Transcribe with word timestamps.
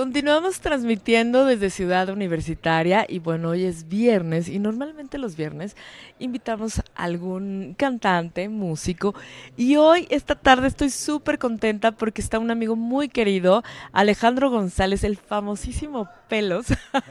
Continuamos 0.00 0.60
transmitiendo 0.60 1.44
desde 1.44 1.68
Ciudad 1.68 2.08
Universitaria 2.08 3.04
y 3.06 3.18
bueno, 3.18 3.50
hoy 3.50 3.64
es 3.64 3.86
viernes 3.86 4.48
y 4.48 4.58
normalmente 4.58 5.18
los 5.18 5.36
viernes 5.36 5.76
invitamos 6.18 6.78
a 6.78 6.84
algún 6.94 7.74
cantante, 7.76 8.48
músico 8.48 9.14
y 9.58 9.76
hoy, 9.76 10.06
esta 10.08 10.36
tarde, 10.36 10.68
estoy 10.68 10.88
súper 10.88 11.38
contenta 11.38 11.92
porque 11.92 12.22
está 12.22 12.38
un 12.38 12.50
amigo 12.50 12.76
muy 12.76 13.10
querido, 13.10 13.62
Alejandro 13.92 14.48
González, 14.48 15.04
el 15.04 15.18
famosísimo 15.18 16.08
Pelos, 16.30 16.68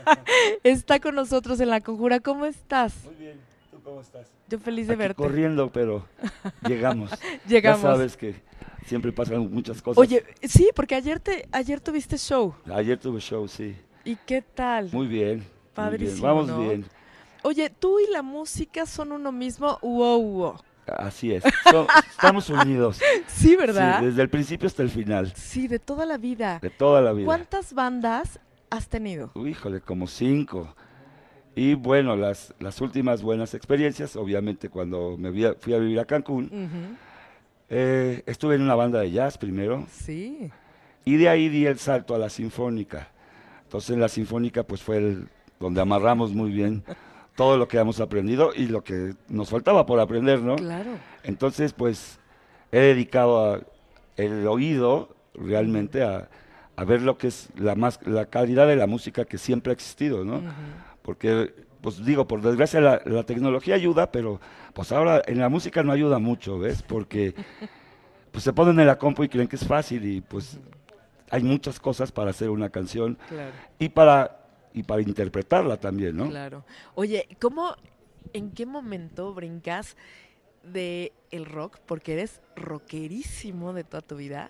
está 0.64 1.00
con 1.00 1.14
nosotros 1.14 1.60
en 1.60 1.70
La 1.70 1.82
Conjura. 1.82 2.20
¿Cómo 2.20 2.48
estás? 2.48 2.96
Muy 3.06 3.14
bien, 3.14 3.38
¿tú 3.38 3.49
cómo 3.90 4.02
estás? 4.02 4.28
Yo 4.48 4.60
feliz 4.60 4.88
de 4.88 4.94
Aquí 4.94 5.00
verte. 5.00 5.22
Corriendo, 5.22 5.72
pero 5.72 6.06
llegamos. 6.68 7.12
Llegamos. 7.48 7.82
Ya 7.82 7.88
sabes 7.90 8.16
que 8.18 8.36
siempre 8.86 9.12
pasan 9.12 9.52
muchas 9.52 9.82
cosas. 9.82 10.00
Oye, 10.00 10.24
sí, 10.44 10.70
porque 10.76 10.96
ayer, 10.96 11.20
te, 11.20 11.48
ayer 11.52 11.80
tuviste 11.82 12.18
show. 12.18 12.54
Ayer 12.74 12.98
tuve 12.98 13.20
show, 13.20 13.48
sí. 13.48 13.76
¿Y 14.06 14.16
qué 14.16 14.42
tal? 14.42 14.90
Muy 14.92 15.08
bien. 15.08 15.28
muy 15.28 15.36
bien. 15.38 15.46
Padrísimo, 15.74 16.28
Vamos 16.28 16.48
¿no? 16.48 16.60
bien. 16.62 16.86
Oye, 17.44 17.70
¿tú 17.70 18.00
y 18.00 18.12
la 18.12 18.22
música 18.22 18.86
son 18.86 19.12
uno 19.12 19.32
mismo? 19.32 19.80
Wow, 19.82 20.22
wow. 20.22 20.56
Así 20.88 21.32
es. 21.32 21.44
So- 21.70 21.88
estamos 22.10 22.50
unidos. 22.50 23.00
Sí, 23.28 23.56
¿verdad? 23.56 24.00
Sí, 24.00 24.06
desde 24.08 24.22
el 24.22 24.30
principio 24.30 24.68
hasta 24.68 24.84
el 24.84 24.90
final. 24.90 25.32
Sí, 25.36 25.68
de 25.68 25.80
toda 25.80 26.06
la 26.06 26.18
vida. 26.18 26.60
De 26.62 26.70
toda 26.70 27.02
la 27.02 27.14
vida. 27.14 27.26
¿Cuántas 27.26 27.74
bandas 27.74 28.40
has 28.70 28.88
tenido? 28.88 29.32
Uy, 29.36 29.52
Híjole, 29.52 29.82
como 29.82 30.08
cinco. 30.08 30.76
Y 31.56 31.74
bueno, 31.74 32.16
las, 32.16 32.54
las 32.60 32.80
últimas 32.82 33.22
buenas 33.22 33.54
experiencias, 33.54 34.16
obviamente 34.16 34.70
cuando 34.70 35.16
me 35.18 35.32
vi 35.32 35.46
fui 35.60 35.74
a 35.74 35.78
vivir 35.80 36.00
a 36.00 36.06
Cancún, 36.06 36.98
eh, 37.70 38.24
estuve 38.26 38.56
en 38.56 38.62
una 38.62 38.76
banda 38.76 39.00
de 39.02 39.12
jazz 39.12 39.38
primero. 39.38 39.86
Sí. 39.92 40.50
Y 41.06 41.18
de 41.18 41.30
ahí 41.30 41.50
di 41.50 41.66
el 41.66 41.78
salto 41.80 42.16
a 42.16 42.18
la 42.18 42.30
sinfónica. 42.30 43.10
Entonces 43.64 43.90
en 43.92 44.00
la 44.00 44.10
sinfónica 44.10 44.64
pues 44.64 44.82
fue 44.82 44.98
el, 44.98 45.28
donde 45.60 45.82
amarramos 45.82 46.32
muy 46.32 46.52
bien 46.52 46.84
todo 47.36 47.58
lo 47.58 47.68
que 47.68 47.78
habíamos 47.78 48.00
aprendido 48.00 48.52
y 48.56 48.68
lo 48.68 48.84
que 48.84 49.14
nos 49.28 49.50
faltaba 49.50 49.86
por 49.86 50.00
aprender, 50.00 50.42
¿no? 50.42 50.56
Claro. 50.56 50.92
Entonces 51.24 51.74
pues 51.74 52.20
he 52.72 52.80
dedicado 52.80 53.54
a- 53.54 53.62
el 54.18 54.46
oído 54.48 55.16
realmente 55.34 56.04
a, 56.04 56.30
a 56.76 56.84
ver 56.84 57.02
lo 57.02 57.18
que 57.18 57.28
es 57.28 57.50
la, 57.56 57.76
más, 57.76 58.00
la 58.06 58.26
calidad 58.26 58.68
de 58.68 58.76
la 58.76 58.88
música 58.88 59.24
que 59.26 59.38
siempre 59.38 59.72
ha 59.72 59.74
existido, 59.74 60.26
¿no? 60.26 60.38
Ujú. 60.38 60.48
Porque, 61.02 61.54
pues 61.82 62.04
digo, 62.06 62.28
por 62.28 62.42
desgracia 62.42 62.82
la, 62.82 63.02
la 63.06 63.24
tecnología 63.24 63.76
ayuda, 63.76 64.12
pero 64.12 64.40
pues 64.74 64.92
ahora 64.92 65.22
en 65.26 65.40
la 65.40 65.50
música 65.50 65.82
no 65.84 65.92
ayuda 65.92 66.20
mucho, 66.20 66.60
¿ves? 66.60 66.82
Porque 66.84 67.34
pues 68.32 68.44
se 68.44 68.54
ponen 68.54 68.80
en 68.80 68.88
la 68.88 68.98
compu 68.98 69.24
y 69.24 69.30
creen 69.30 69.48
que 69.48 69.56
es 69.56 69.66
fácil 69.66 70.06
y 70.06 70.22
pues 70.22 70.60
hay 71.32 71.44
muchas 71.44 71.80
cosas 71.80 72.12
para 72.12 72.32
hacer 72.32 72.50
una 72.50 72.70
canción 72.70 73.18
Claro, 73.28 73.52
y 73.78 73.90
para, 73.90 74.40
y 74.74 74.84
para 74.84 75.02
interpretarla 75.02 75.78
también, 75.78 76.18
¿no? 76.18 76.28
claro. 76.30 76.64
Oye, 76.96 77.28
¿cómo, 77.40 77.76
en 78.34 78.52
qué 78.52 78.66
momento 78.66 79.34
brincas 79.34 79.96
de 80.64 81.14
el 81.32 81.46
rock? 81.46 81.78
Porque 81.86 82.14
eres 82.14 82.42
rockerísimo 82.56 83.74
de 83.74 83.84
toda 83.84 84.02
tu 84.02 84.16
vida. 84.16 84.50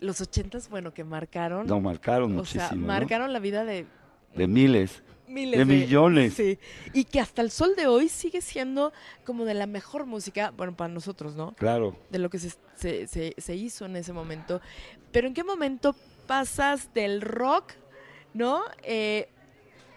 Los 0.00 0.20
ochentas, 0.20 0.68
bueno, 0.68 0.92
que 0.92 1.04
marcaron, 1.04 1.66
No, 1.66 1.80
marcaron 1.80 2.38
o 2.38 2.44
sea, 2.44 2.62
muchísimo, 2.64 2.80
¿no? 2.82 2.86
marcaron 2.88 3.32
la 3.32 3.38
vida 3.38 3.64
de 3.64 3.86
De 4.34 4.46
miles. 4.46 5.02
Miles 5.28 5.58
De 5.58 5.64
millones. 5.64 6.34
Sí, 6.34 6.58
y 6.92 7.04
que 7.04 7.20
hasta 7.20 7.42
el 7.42 7.50
sol 7.50 7.74
de 7.76 7.86
hoy 7.86 8.08
sigue 8.08 8.40
siendo 8.40 8.92
como 9.24 9.44
de 9.44 9.54
la 9.54 9.66
mejor 9.66 10.06
música, 10.06 10.52
bueno, 10.56 10.76
para 10.76 10.92
nosotros, 10.92 11.34
¿no? 11.36 11.52
Claro. 11.54 11.96
De 12.10 12.18
lo 12.18 12.30
que 12.30 12.38
se, 12.38 12.50
se, 12.76 13.06
se- 13.06 13.34
se 13.36 13.54
hizo 13.54 13.84
en 13.86 13.96
ese 13.96 14.12
momento. 14.12 14.60
Pero 15.12 15.26
¿en 15.28 15.34
qué 15.34 15.44
momento 15.44 15.94
pasas 16.26 16.92
del 16.94 17.20
rock, 17.20 17.72
¿no? 18.34 18.62
Eh, 18.82 19.28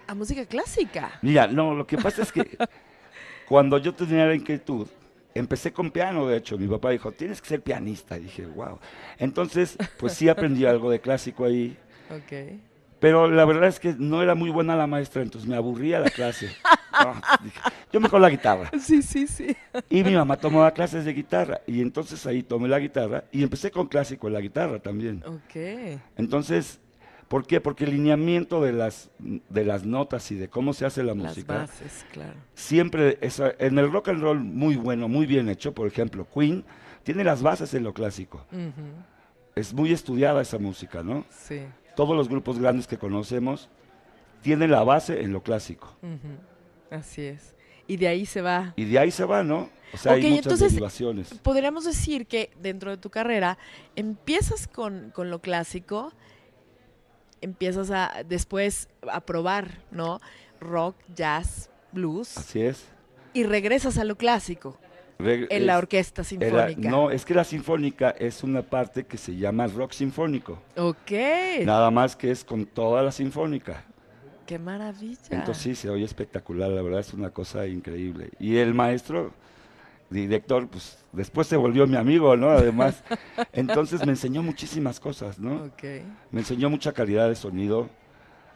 a 0.08 0.16
música 0.16 0.46
clásica. 0.46 1.20
Mira, 1.22 1.48
no, 1.48 1.76
lo 1.76 1.86
que 1.86 1.98
pasa 1.98 2.24
es 2.24 2.32
que 2.32 2.58
cuando 3.48 3.78
yo 3.78 3.94
tenía 3.94 4.26
la 4.26 4.36
inquietud, 4.36 4.88
empecé 5.36 5.72
con 5.72 5.92
piano, 5.92 6.28
de 6.28 6.38
hecho, 6.38 6.58
mi 6.58 6.68
papá 6.68 6.90
dijo, 6.90 7.12
tienes 7.12 7.42
que 7.42 7.48
ser 7.50 7.62
pianista, 7.62 8.18
y 8.18 8.22
dije, 8.22 8.46
wow. 8.48 8.80
Entonces, 9.18 9.78
pues 9.98 10.14
sí 10.14 10.28
aprendí 10.30 10.66
algo 10.66 10.90
de 10.90 11.00
clásico 11.00 11.46
ahí, 11.46 11.78
Ok. 12.10 12.60
Pero 13.00 13.30
la 13.30 13.46
verdad 13.46 13.68
es 13.70 13.80
que 13.80 13.96
no 13.98 14.22
era 14.22 14.36
muy 14.36 14.50
buena 14.50 14.76
la 14.76 14.88
maestra, 14.88 15.22
entonces 15.22 15.50
me 15.50 15.56
aburría 15.56 16.00
la 16.00 16.10
clase. 16.10 16.50
No, 17.02 17.14
dije, 17.44 17.60
yo 17.94 18.00
mejor 18.02 18.20
la 18.20 18.30
guitarra. 18.30 18.72
Sí, 18.82 19.02
sí, 19.04 19.26
sí. 19.28 19.56
Y 19.90 20.04
mi 20.04 20.16
mamá 20.16 20.36
tomaba 20.36 20.72
clases 20.72 21.06
de 21.06 21.14
guitarra, 21.14 21.62
y 21.66 21.82
entonces 21.82 22.26
ahí 22.26 22.44
tomé 22.44 22.68
la 22.68 22.78
guitarra, 22.80 23.24
y 23.32 23.42
empecé 23.44 23.72
con 23.72 23.88
clásico 23.88 24.28
en 24.28 24.34
la 24.34 24.42
guitarra 24.42 24.80
también. 24.80 25.24
Ok. 25.26 26.00
Entonces, 26.18 26.82
¿por 27.30 27.46
qué? 27.46 27.62
Porque 27.62 27.86
el 27.86 27.92
lineamiento 27.92 28.62
de 28.62 28.74
las, 28.74 29.12
de 29.20 29.64
las 29.64 29.86
notas 29.86 30.30
y 30.32 30.36
de 30.36 30.50
cómo 30.50 30.74
se 30.74 30.86
hace 30.86 31.02
la 31.04 31.14
Las 31.14 31.18
música 31.18 31.60
bases, 31.60 32.06
claro. 32.12 32.34
siempre 32.54 33.18
esa- 33.22 33.54
en 33.60 33.78
el 33.78 33.90
rock 33.92 34.10
and 34.10 34.22
roll 34.22 34.40
muy 34.40 34.76
bueno, 34.76 35.08
muy 35.08 35.26
bien 35.26 35.48
hecho, 35.48 35.74
por 35.74 35.88
ejemplo, 35.88 36.28
Queen 36.34 36.66
tiene 37.04 37.24
las 37.24 37.42
bases 37.42 37.74
en 37.76 37.84
lo 37.84 37.94
clásico. 37.94 38.46
Es 39.56 39.74
muy 39.74 39.92
estudiada 39.94 40.42
esa 40.42 40.58
música, 40.58 41.04
¿no? 41.04 41.24
Sí. 41.30 41.62
Todos 42.00 42.16
los 42.16 42.30
grupos 42.30 42.58
grandes 42.58 42.88
que 42.88 42.98
conocemos 42.98 43.68
tienen 44.42 44.72
la 44.72 44.86
base 44.86 45.22
en 45.22 45.34
lo 45.34 45.44
clásico. 45.44 45.98
Así 46.90 47.24
es. 47.24 47.54
Y 47.88 47.98
de 47.98 48.08
ahí 48.08 48.26
se 48.26 48.42
va. 48.42 48.72
Y 48.78 48.86
de 48.86 48.98
ahí 48.98 49.12
se 49.12 49.26
va, 49.26 49.44
¿no? 49.44 49.70
O 49.94 49.98
sea, 49.98 50.14
hay 50.14 50.22
muchas 50.22 50.46
entonces, 50.46 50.72
derivaciones. 50.72 51.34
Podríamos 51.44 51.84
decir 51.84 52.26
que 52.26 52.52
dentro 52.62 52.92
de 52.92 52.96
tu 52.96 53.10
carrera 53.10 53.58
empiezas 53.98 54.66
con, 54.66 55.12
con 55.14 55.30
lo 55.30 55.40
clásico, 55.40 56.14
empiezas 57.42 57.92
a 57.92 58.24
después 58.26 58.88
a 59.12 59.20
probar, 59.20 59.84
¿no? 59.92 60.22
Rock, 60.62 60.96
jazz, 61.14 61.70
blues, 61.92 62.38
Así 62.38 62.62
es. 62.62 62.86
y 63.34 63.44
regresas 63.44 63.98
a 63.98 64.06
lo 64.06 64.16
clásico 64.18 64.80
En 65.22 65.66
la 65.66 65.74
es- 65.74 65.78
orquesta 65.80 66.24
sinfónica. 66.24 66.90
no, 66.90 67.12
es 67.12 67.26
que 67.26 67.34
la 67.34 67.44
sinfónica 67.44 68.12
es 68.12 68.42
una 68.42 68.62
parte 68.62 69.04
que 69.06 69.18
se 69.18 69.36
llama 69.36 69.68
rock 69.68 69.92
sinfónico. 69.92 70.62
Ok, 70.78 71.12
Nada 71.66 71.92
más 71.92 72.16
que 72.16 72.32
es 72.32 72.46
con 72.46 72.66
toda 72.66 73.04
la 73.04 73.12
sinfónica. 73.12 73.84
qué 74.46 74.58
maravilla. 74.58 75.20
Entonces 75.30 75.62
sí, 75.62 75.76
se 75.76 75.90
oye 75.90 76.06
espectacular, 76.06 76.70
la 76.70 76.82
verdad 76.82 77.02
es 77.02 77.14
una 77.14 77.32
cosa 77.32 77.68
increíble. 77.68 78.30
Y 78.40 78.56
el 78.58 78.74
maestro, 78.74 79.34
director, 80.10 80.68
pues 80.70 80.98
después 81.12 81.48
se 81.48 81.58
volvió 81.58 81.86
mi 81.86 81.98
amigo, 81.98 82.36
¿no? 82.38 82.50
Además, 82.52 83.04
entonces 83.54 84.06
me 84.06 84.14
enseñó 84.14 84.42
muchísimas 84.42 85.00
cosas, 85.02 85.38
¿no? 85.38 85.66
Ok, 85.66 85.84
Me 86.32 86.40
enseñó 86.40 86.70
mucha 86.70 86.94
calidad 86.94 87.28
de 87.28 87.36
sonido. 87.36 87.90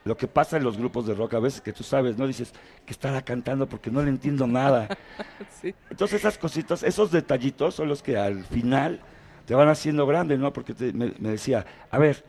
Lo 0.06 0.18
que 0.18 0.28
pasa 0.28 0.58
en 0.58 0.64
los 0.64 0.78
grupos 0.78 1.08
de 1.08 1.14
rock 1.14 1.36
a 1.36 1.40
veces 1.40 1.62
que 1.62 1.72
tú 1.72 1.84
sabes, 1.84 2.18
¿no? 2.18 2.28
Dices 2.28 2.52
que 2.86 2.92
estará 2.92 3.22
cantando 3.22 3.68
porque 3.70 3.90
no 3.90 4.02
le 4.02 4.10
entiendo 4.10 4.46
nada. 4.48 4.90
sí. 5.62 5.74
Entonces 5.90 6.20
esas 6.20 6.38
cositas, 6.38 6.84
esos 6.84 7.12
detallitos 7.12 7.76
son 7.76 7.88
los 7.88 8.04
que 8.04 8.18
al 8.18 8.44
final 8.44 9.00
te 9.46 9.56
van 9.56 9.70
haciendo 9.70 10.06
grande, 10.06 10.38
¿no? 10.38 10.52
Porque 10.52 10.74
te- 10.74 10.92
me, 10.94 11.14
me 11.20 11.30
decía, 11.30 11.66
a 11.90 11.98
ver, 11.98 12.24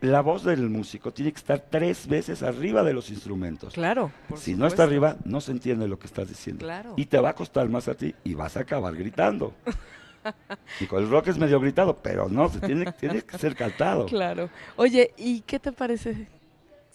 la 0.00 0.20
voz 0.20 0.44
del 0.44 0.68
músico 0.68 1.12
tiene 1.12 1.32
que 1.32 1.38
estar 1.38 1.60
tres 1.70 2.06
veces 2.06 2.42
arriba 2.42 2.82
de 2.82 2.92
los 2.92 3.10
instrumentos. 3.10 3.72
Claro. 3.74 4.12
por 4.28 4.38
Si 4.38 4.54
no 4.54 4.66
está 4.66 4.82
arriba, 4.84 5.16
no 5.24 5.40
se 5.40 5.52
entiende 5.52 5.88
lo 5.88 5.98
que 5.98 6.06
estás 6.06 6.28
diciendo. 6.28 6.64
Claro. 6.64 6.94
Y 6.96 7.06
te 7.06 7.18
va 7.18 7.30
a 7.30 7.34
costar 7.34 7.68
más 7.68 7.88
a 7.88 7.94
ti 7.94 8.14
y 8.24 8.34
vas 8.34 8.56
a 8.56 8.60
acabar 8.60 8.94
gritando. 8.94 9.54
y 10.80 10.86
con 10.86 11.02
el 11.02 11.10
rock 11.10 11.28
es 11.28 11.38
medio 11.38 11.58
gritado, 11.60 11.98
pero 12.02 12.28
no, 12.28 12.48
se 12.48 12.60
tiene, 12.60 12.92
tiene 12.92 13.22
que 13.22 13.38
ser 13.38 13.54
cantado. 13.54 14.06
Claro. 14.14 14.48
Oye, 14.76 15.12
¿y 15.16 15.40
qué 15.40 15.58
te 15.58 15.72
parece 15.72 16.28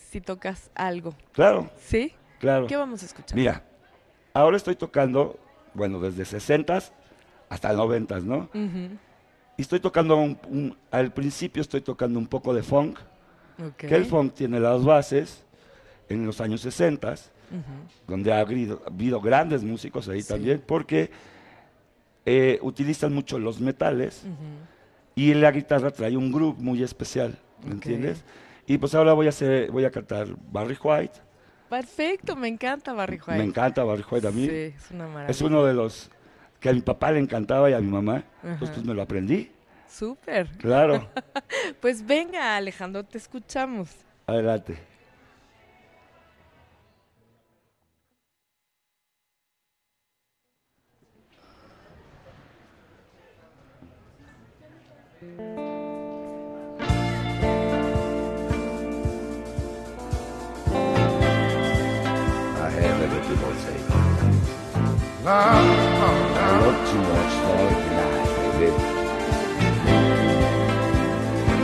si 0.10 0.22
tocas 0.22 0.72
algo? 0.76 1.14
Claro, 1.34 1.70
¿Sí? 1.86 2.14
claro. 2.40 2.68
¿Qué 2.68 2.76
vamos 2.76 3.04
a 3.04 3.06
escuchar? 3.06 3.38
Mira, 3.38 3.64
ahora 4.34 4.58
estoy 4.58 4.76
tocando, 4.76 5.40
bueno, 5.74 6.00
desde 6.00 6.26
60 6.26 6.80
hasta 7.50 7.74
90, 7.74 8.20
¿no? 8.20 8.50
Y 9.58 9.62
estoy 9.62 9.80
tocando, 9.80 10.16
un- 10.18 10.40
un- 10.50 10.78
al 10.92 11.12
principio 11.14 11.62
estoy 11.62 11.82
tocando 11.82 12.18
un 12.18 12.28
poco 12.28 12.54
de 12.54 12.64
funk, 12.64 12.98
ok. 13.64 13.76
que 13.76 13.96
el 13.96 14.06
funk 14.06 14.34
tiene 14.34 14.60
las 14.60 14.84
bases 14.84 15.44
en 16.08 16.26
los 16.26 16.42
años 16.42 16.62
60, 16.62 17.12
Ujú, 17.12 17.62
donde 18.08 18.32
ha 18.32 18.40
habido, 18.40 18.82
habido 18.88 19.20
grandes 19.22 19.64
músicos 19.64 20.08
ahí 20.08 20.22
Sí. 20.22 20.30
también, 20.30 20.64
porque 20.66 21.12
eh, 22.26 22.60
utilizan 22.62 23.14
mucho 23.14 23.40
los 23.40 23.60
metales 23.60 24.24
y 25.16 25.34
la 25.34 25.52
guitarra 25.52 25.90
trae 25.92 26.16
un 26.16 26.32
groove 26.32 26.58
muy 26.60 26.84
especial, 26.84 27.38
¿me 27.66 27.72
entiendes? 27.74 28.24
Y 28.70 28.78
pues 28.78 28.94
ahora 28.94 29.14
voy 29.14 29.26
a, 29.26 29.30
hacer, 29.30 29.72
voy 29.72 29.84
a 29.84 29.90
cantar 29.90 30.28
Barry 30.52 30.78
White. 30.80 31.20
Perfecto, 31.72 32.36
me 32.36 32.48
encanta 32.48 32.94
Barry 32.94 33.18
White. 33.18 33.40
Me 33.40 33.44
encanta 33.44 33.84
Barry 33.84 34.06
White 34.10 34.28
a 34.28 34.32
mí. 34.32 34.46
Sí, 34.46 34.52
es 34.52 34.92
una 34.92 35.08
maravilla. 35.08 35.32
Es 35.32 35.42
uno 35.42 35.66
de 35.66 35.74
los 35.74 36.12
que 36.60 36.70
a 36.70 36.74
mi 36.74 36.82
papá 36.82 37.12
le 37.12 37.18
encantaba 37.18 37.68
y 37.72 37.74
a 37.74 37.80
mi 37.80 37.90
mamá. 37.90 38.24
Pues, 38.42 38.54
Entonces 38.54 38.76
pues 38.76 38.86
me 38.86 38.94
lo 38.94 39.02
aprendí. 39.02 39.52
Súper. 39.88 40.50
Claro. 40.58 41.10
pues 41.82 42.06
venga, 42.06 42.58
Alejandro, 42.58 43.04
te 43.04 43.18
escuchamos. 43.18 43.90
Adelante. 44.28 44.78
Thank. 55.38 55.69
Love 65.24 66.76
too 66.90 66.98
much 66.98 67.34
love 67.44 67.74
tonight, 67.84 68.28
baby. 68.60 68.84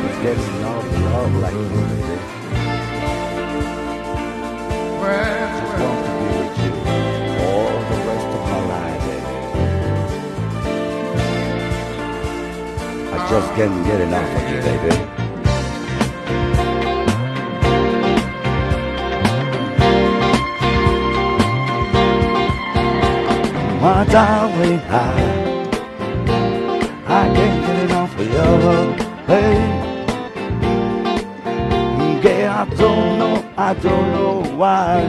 But 0.01 0.15
there's 0.23 0.47
no 0.61 0.73
love 1.05 1.33
like 1.35 1.53
you, 1.53 1.67
baby. 1.69 2.15
Just 5.55 5.73
want 5.79 5.99
to 6.05 6.11
be 6.11 6.25
with 6.35 6.57
you 6.63 6.73
all 7.45 7.75
the 7.89 7.97
rest 8.07 8.29
of 8.35 8.41
my 8.49 8.59
life, 8.73 9.01
baby. 9.05 9.33
I 13.13 13.15
just 13.29 13.49
can't 13.55 13.77
get 13.85 13.99
enough 14.01 14.31
of 14.35 14.43
you, 14.51 14.59
baby. 14.61 15.24
My 23.85 24.03
darling, 24.05 24.79
I, 24.89 25.69
I 27.05 27.23
can't 27.35 27.65
get 27.67 27.83
enough 27.83 28.19
of 28.19 28.33
your 28.33 28.57
love, 28.65 28.99
hey. 29.27 29.57
Yeah, 32.23 32.65
I 32.65 32.75
don't 32.75 33.19
know, 33.19 33.53
I 33.55 33.73
don't 33.75 34.11
know 34.11 34.43
why. 34.55 35.01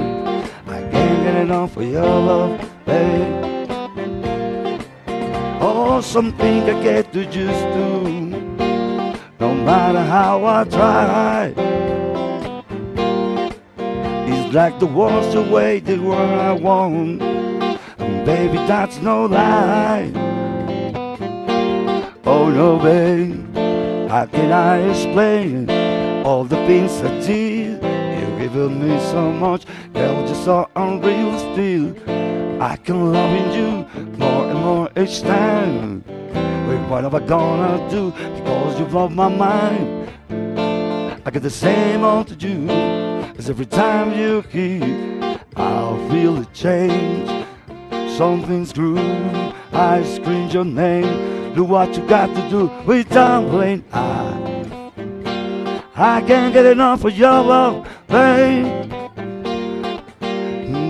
I 0.67 0.81
can't 0.91 1.25
get 1.25 1.37
enough 1.37 1.75
of 1.75 1.85
your 1.85 2.03
love, 2.03 2.61
hey. 2.85 3.67
Oh, 5.63 6.03
something 6.03 6.65
I 6.65 6.83
get 6.83 7.15
to 7.15 7.25
just 7.25 7.65
do, 7.73 8.03
no 9.41 9.55
matter 9.55 10.05
how 10.05 10.45
I 10.45 10.65
try. 10.65 11.55
It's 14.29 14.55
like 14.55 14.79
the 14.79 14.87
walls 14.87 15.35
away 15.35 15.81
the 15.81 15.97
world 15.97 16.41
I 16.41 16.53
want. 16.53 17.46
Baby, 18.27 18.57
that's 18.67 19.01
no 19.01 19.27
lie. 19.27 20.11
Oh 22.25 22.51
no, 22.51 22.77
babe, 22.77 23.55
how 24.09 24.27
can 24.27 24.51
I 24.51 24.79
explain 24.91 25.71
all 26.27 26.43
the 26.43 26.57
things 26.67 26.91
I 27.03 27.21
did? 27.21 27.81
You've 28.19 28.39
given 28.41 28.83
me 28.83 28.99
so 29.13 29.31
much, 29.31 29.65
girl, 29.95 30.27
just 30.27 30.45
so 30.45 30.69
unreal 30.75 31.39
still. 31.39 31.95
I 32.61 32.75
can 32.75 33.13
love 33.13 33.55
you 33.55 33.87
more 34.19 34.51
and 34.51 34.59
more 34.59 34.91
each 34.97 35.23
time. 35.23 36.03
Wait, 36.67 36.81
what 36.91 37.05
am 37.05 37.15
I 37.15 37.21
gonna 37.21 37.89
do? 37.89 38.11
Because 38.11 38.81
you've 38.81 38.93
lost 38.93 39.15
my 39.15 39.29
mind. 39.29 40.11
I 41.25 41.31
get 41.31 41.45
the 41.45 41.51
same 41.51 42.03
old 42.03 42.27
to 42.27 42.37
as 43.39 43.49
every 43.49 43.67
time 43.67 44.19
you're 44.19 44.43
here. 44.43 45.39
I'll 45.55 45.97
feel 46.11 46.39
a 46.39 46.45
change. 46.47 47.46
Something's 48.17 48.73
true. 48.73 48.97
I 49.73 50.03
scream 50.03 50.49
your 50.49 50.65
name. 50.65 51.53
Do 51.55 51.65
what 51.65 51.95
you 51.95 52.03
got 52.07 52.35
to 52.35 52.49
do 52.49 52.71
with 52.87 53.11
darling. 53.11 53.85
I, 53.93 54.91
I 55.95 56.23
can't 56.23 56.55
get 56.55 56.65
enough 56.65 57.05
of 57.05 57.13
your 57.13 57.43
love, 57.43 57.87
babe. 58.09 58.91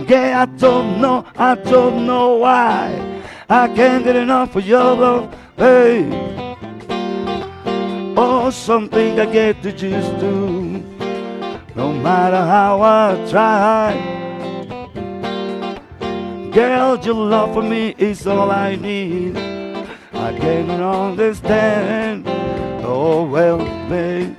Yeah, 0.08 0.42
I 0.42 0.56
don't 0.56 1.00
know, 1.00 1.26
I 1.34 1.56
don't 1.56 2.06
know 2.06 2.36
why. 2.36 3.24
I 3.48 3.66
can't 3.74 4.04
get 4.04 4.14
enough 4.14 4.54
of 4.54 4.64
your 4.64 4.94
love, 4.94 5.36
babe. 5.56 6.12
Oh, 8.16 8.50
something 8.50 9.18
I 9.18 9.26
get 9.26 9.64
to 9.64 9.72
just 9.72 10.16
do. 10.20 10.80
No 11.74 11.92
matter 11.92 12.36
how 12.36 12.80
I 12.82 13.28
try. 13.28 14.15
Girl, 16.56 16.98
your 17.04 17.14
love 17.14 17.52
for 17.52 17.62
me 17.62 17.94
is 17.98 18.26
all 18.26 18.50
I 18.50 18.76
need. 18.76 19.36
I 19.36 20.32
can't 20.38 20.70
understand. 20.70 22.24
Oh, 22.82 23.24
well, 23.24 23.58
babe. 23.90 24.34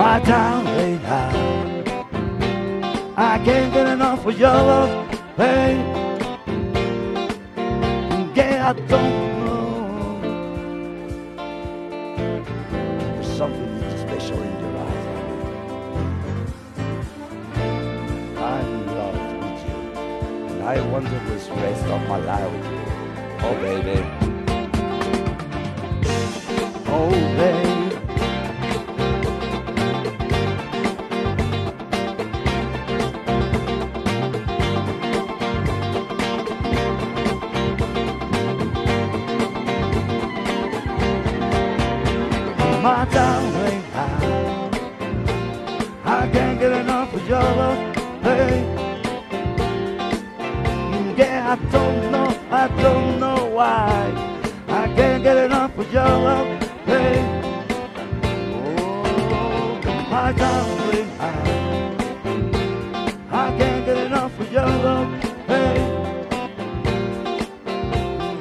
My 0.00 0.18
darling, 0.20 0.98
I, 1.04 1.12
I 3.16 3.38
can't 3.44 3.70
get 3.74 3.86
enough 3.86 4.24
of 4.24 4.38
your 4.38 4.48
love, 4.48 5.10
babe. 5.36 5.84
Yeah, 8.34 8.70
I 8.70 8.72
don't 8.92 9.44
know. 9.44 10.20
There's 13.12 13.32
something 13.36 13.80
special 14.04 14.40
in 14.40 14.52
your 14.62 14.74
eyes. 14.84 15.06
I'm 18.38 18.66
in 18.72 18.86
love 18.96 19.18
with 19.42 19.60
you, 19.68 19.78
and 20.48 20.60
I 20.62 20.80
want 20.90 21.04
to 21.08 21.18
this 21.28 21.46
rest 21.50 21.84
of 21.84 22.00
my 22.08 22.16
life 22.16 22.50
with 22.50 22.64
you. 22.72 22.84
Oh, 23.42 23.54
baby. 23.60 24.09
I 52.60 52.68
don't 52.82 53.18
know 53.18 53.46
why. 53.46 54.12
I 54.68 54.86
can't 54.94 55.22
get 55.22 55.38
enough 55.38 55.78
of 55.78 55.90
your 55.90 56.04
love, 56.04 56.62
hey. 56.84 57.16
Oh, 58.52 59.80
my 60.10 60.32
darling. 60.32 61.08
I, 61.18 61.30
I 63.30 63.56
can't 63.56 63.86
get 63.86 63.96
enough 63.96 64.38
of 64.38 64.52
your 64.52 64.66
love, 64.66 65.08
hey. 65.46 65.76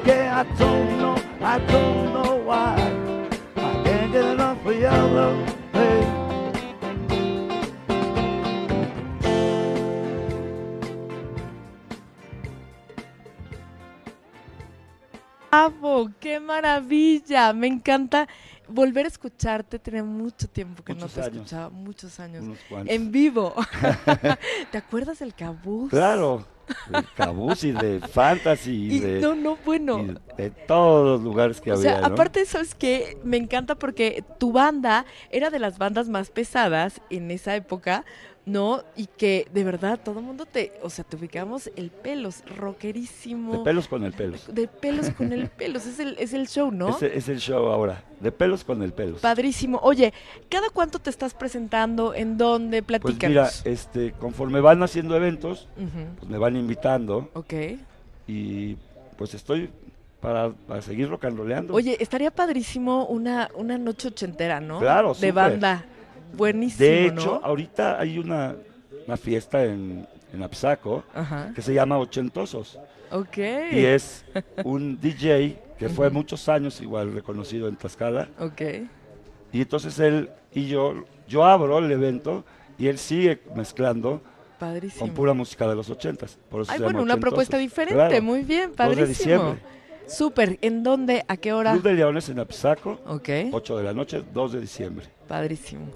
Yeah, 0.06 0.42
I 0.42 0.44
don't 0.58 0.98
know, 1.00 1.18
I 1.40 1.60
don't 1.60 2.14
know 2.14 2.36
why. 2.44 2.76
I 3.56 3.84
can't 3.86 4.12
get 4.12 4.26
enough 4.26 4.66
of 4.66 4.76
your 4.76 4.92
love, 4.92 5.56
¡Qué 16.20 16.40
maravilla! 16.40 17.54
Me 17.54 17.68
encanta 17.68 18.28
volver 18.68 19.06
a 19.06 19.08
escucharte. 19.10 19.80
Tenía 19.80 20.04
mucho 20.04 20.48
tiempo 20.48 20.84
que 20.84 20.94
Muchos 20.94 21.16
no 21.16 21.16
te 21.16 21.28
años. 21.28 21.36
escuchaba, 21.38 21.70
muchos 21.70 22.20
años. 22.20 22.46
En 22.86 23.12
vivo. 23.12 23.54
¿Te 24.72 24.78
acuerdas 24.78 25.20
del 25.20 25.34
cabuz? 25.34 25.90
Claro, 25.90 26.46
de 26.90 27.04
Cabuz 27.16 27.64
y 27.64 27.72
de 27.72 28.00
Fantasy 28.00 28.96
y, 28.96 29.00
de, 29.00 29.20
no, 29.22 29.36
no, 29.36 29.58
bueno. 29.66 30.00
y 30.02 30.16
de 30.42 30.52
todos 30.52 31.06
los 31.18 31.22
lugares 31.22 31.60
que 31.62 31.72
O 31.72 31.76
había. 31.76 31.92
sea, 31.94 32.02
¿no? 32.02 32.14
aparte, 32.14 32.46
¿sabes 32.46 32.76
qué? 32.76 33.18
Me 33.24 33.38
encanta 33.38 33.76
porque 33.76 34.24
tu 34.38 34.52
banda 34.52 35.06
era 35.32 35.50
de 35.50 35.60
las 35.60 35.78
bandas 35.80 36.10
más 36.10 36.30
pesadas 36.30 37.02
en 37.10 37.32
esa 37.32 37.56
época, 37.56 38.06
¿no? 38.50 38.84
Y 38.96 39.06
que 39.06 39.48
de 39.54 39.64
verdad 39.64 40.00
todo 40.04 40.20
el 40.20 40.26
mundo 40.26 40.46
te, 40.46 40.74
o 40.82 40.90
sea, 40.90 41.04
te 41.04 41.16
ubicamos 41.16 41.70
el 41.76 41.90
pelos, 41.92 42.44
rockerísimo. 42.58 43.58
De 43.58 43.64
pelos 43.64 43.88
con 43.88 44.04
el 44.04 44.14
pelos. 44.14 44.54
De 44.54 44.68
pelos 44.68 45.10
con 45.12 45.32
el 45.32 45.48
pelos, 45.50 45.86
es 45.86 46.00
el, 46.00 46.16
es 46.20 46.34
el 46.34 46.48
show, 46.48 46.72
¿no? 46.72 46.98
Es 47.00 47.30
el 47.30 47.40
show 47.40 47.68
ahora. 47.68 48.04
De 48.20 48.32
pelos 48.32 48.64
con 48.64 48.82
el 48.84 48.92
pelos. 48.92 49.22
Padrísimo. 49.22 49.80
Oye, 49.84 50.14
¿cada 50.50 50.70
cuánto 50.70 51.00
te 51.00 51.10
estás 51.10 51.34
presentando? 51.34 52.14
¿En 52.14 52.38
dónde? 52.38 52.82
Pues 52.84 53.02
Platícanos. 53.02 53.30
mira, 53.30 53.50
este, 53.74 54.12
conforme 54.14 54.60
van 54.62 54.82
haciendo 54.84 55.16
eventos, 55.16 55.68
pues 56.20 56.30
me 56.30 56.38
van 56.38 56.56
invitando 56.56 57.30
Ok. 57.34 57.54
y 58.28 58.76
pues 59.18 59.34
estoy 59.34 59.70
para, 60.22 60.52
para 60.52 60.82
seguir 60.82 61.10
rock 61.10 61.26
and 61.26 61.38
rollando. 61.38 61.74
Oye, 61.74 61.98
estaría 62.00 62.32
padrísimo 62.32 63.06
una, 63.06 63.50
una 63.56 63.78
noche 63.78 64.10
ochentera, 64.10 64.60
¿no? 64.60 64.80
Claro, 64.80 65.14
De 65.14 65.32
banda. 65.32 65.86
Buenísimo, 66.34 66.86
de 66.88 67.06
hecho, 67.08 67.40
¿no? 67.42 67.46
ahorita 67.48 68.00
hay 68.00 68.20
una, 68.20 68.56
una 69.08 69.18
fiesta 69.18 69.64
en, 69.66 70.08
en 70.34 70.44
Apsaco, 70.44 71.04
Ajá. 71.14 71.52
que 71.56 71.62
se 71.62 71.74
llama 71.74 71.98
Ochentosos. 71.98 72.80
Ok. 73.12 73.38
Y 73.72 73.86
es 73.86 74.24
un 74.64 74.98
DJ 75.02 75.58
que 75.78 75.90
fue 75.90 76.10
muchos 76.10 76.48
años 76.50 76.80
igual 76.82 77.14
reconocido 77.14 77.68
en 77.68 77.76
Tlaxcala. 77.76 78.30
Ok. 78.40 78.62
Y 79.52 79.62
entonces 79.62 79.98
él 80.00 80.30
y 80.54 80.68
yo, 80.68 81.06
yo 81.28 81.44
abro 81.46 81.80
el 81.80 81.92
evento 81.92 82.44
y 82.78 82.88
él 82.88 82.98
sigue 82.98 83.42
mezclando 83.56 84.22
Padrísimo. 84.60 85.06
con 85.08 85.16
pura 85.16 85.34
música 85.34 85.68
de 85.68 85.76
los 85.76 85.90
ochentas. 85.90 86.38
Por 86.50 86.62
eso 86.62 86.72
Ay, 86.72 86.78
se 86.78 86.84
bueno, 86.84 87.00
llama 87.00 87.14
una 87.14 87.20
propuesta 87.22 87.58
diferente. 87.58 87.96
Claro. 87.96 88.22
Muy 88.22 88.44
bien, 88.44 88.70
2 88.70 88.72
de 88.72 88.76
padrísimo. 88.76 89.08
diciembre. 89.08 89.60
Súper. 90.10 90.58
¿En 90.62 90.84
dónde? 90.84 91.24
¿A 91.28 91.38
qué 91.38 91.54
hora? 91.54 91.72
Club 91.72 91.84
de 91.84 91.94
Leones 91.94 92.30
en 92.30 92.40
Apsaco, 92.40 93.00
Ok. 93.06 93.30
8 93.52 93.78
de 93.78 93.84
la 93.84 93.94
noche, 93.94 94.24
2 94.34 94.52
de 94.54 94.62
diciembre. 94.62 95.06
Padrísimo. 95.28 95.88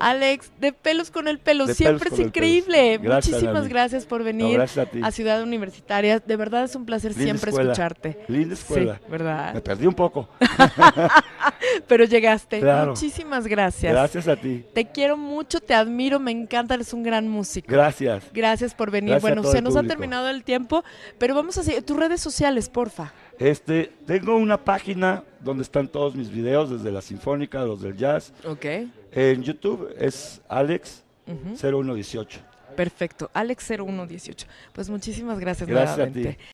Alex, 0.00 0.50
de 0.60 0.72
pelos 0.72 1.10
con 1.10 1.28
el 1.28 1.38
pelo, 1.38 1.66
De 1.66 1.74
siempre 1.74 2.10
es 2.12 2.18
increíble. 2.18 2.98
Gracias, 2.98 3.34
Muchísimas 3.34 3.68
gracias 3.68 4.06
por 4.06 4.20
No, 4.20 4.24
venir 4.24 4.54
gracias 4.54 4.88
a 5.02 5.10
Ciudad 5.10 5.42
Universitaria. 5.42 6.20
De 6.20 6.36
verdad 6.36 6.64
es 6.64 6.74
un 6.74 6.84
placer 6.84 7.12
Linda 7.12 7.24
siempre 7.24 7.50
escuela. 7.50 7.72
escucharte. 7.72 8.24
Linda 8.28 8.54
escuela. 8.54 8.96
Sí, 8.96 9.10
¿verdad? 9.10 9.54
Me 9.54 9.60
perdí 9.60 9.86
un 9.86 9.94
poco. 9.94 10.28
Pero 11.88 12.04
llegaste. 12.04 12.60
Claro. 12.60 12.92
Muchísimas 12.92 13.46
gracias. 13.46 13.92
Gracias 13.92 14.28
a 14.28 14.36
ti. 14.36 14.64
Te 14.72 14.86
quiero 14.86 15.16
mucho, 15.16 15.60
te 15.60 15.74
admiro, 15.74 16.18
me 16.20 16.30
encanta, 16.30 16.74
eres 16.74 16.92
un 16.92 17.02
gran 17.02 17.28
músico. 17.28 17.66
Gracias. 17.70 18.24
Gracias 18.32 18.74
por 18.74 18.90
venir. 18.90 19.10
Gracias 19.10 19.34
bueno, 19.34 19.50
se 19.50 19.62
nos 19.62 19.76
ha 19.76 19.82
terminado 19.82 20.28
el 20.28 20.44
tiempo, 20.44 20.84
pero 21.18 21.34
vamos 21.34 21.58
a 21.58 21.62
seguir. 21.62 21.82
Tus 21.82 21.96
redes 21.96 22.20
sociales, 22.20 22.68
porfa. 22.68 23.12
Este, 23.38 23.92
tengo 24.06 24.36
una 24.36 24.64
página 24.64 25.24
donde 25.40 25.62
están 25.62 25.88
todos 25.88 26.14
mis 26.14 26.30
videos, 26.30 26.70
desde 26.70 26.90
la 26.90 27.02
sinfónica, 27.02 27.64
los 27.64 27.82
del 27.82 27.96
jazz. 27.96 28.32
Ok. 28.46 28.66
En 29.14 29.42
YouTube 29.42 29.94
es 29.98 30.40
Alex 30.48 31.02
Ujú. 31.26 31.56
0118. 31.56 32.40
Perfecto. 32.76 33.30
Alex0118. 33.34 34.46
Pues 34.72 34.90
muchísimas 34.90 35.38
gracias, 35.38 35.68
Gracias 35.68 35.92
a 35.92 35.96
nuevamente. 36.06 36.32
ti. 36.34 36.44